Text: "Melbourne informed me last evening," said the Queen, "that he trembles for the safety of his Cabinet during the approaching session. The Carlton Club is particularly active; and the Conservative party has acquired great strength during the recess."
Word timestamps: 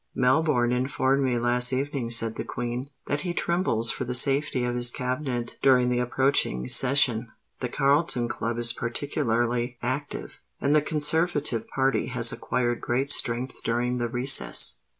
"Melbourne 0.15 0.71
informed 0.71 1.23
me 1.23 1.37
last 1.37 1.71
evening," 1.71 2.09
said 2.09 2.35
the 2.35 2.43
Queen, 2.43 2.89
"that 3.05 3.21
he 3.21 3.35
trembles 3.35 3.91
for 3.91 4.03
the 4.03 4.15
safety 4.15 4.63
of 4.63 4.73
his 4.73 4.89
Cabinet 4.89 5.59
during 5.61 5.89
the 5.89 5.99
approaching 5.99 6.67
session. 6.67 7.27
The 7.59 7.69
Carlton 7.69 8.27
Club 8.27 8.57
is 8.57 8.73
particularly 8.73 9.77
active; 9.83 10.39
and 10.59 10.75
the 10.75 10.81
Conservative 10.81 11.67
party 11.67 12.07
has 12.07 12.31
acquired 12.31 12.81
great 12.81 13.11
strength 13.11 13.61
during 13.63 13.97
the 13.99 14.09
recess." 14.09 14.79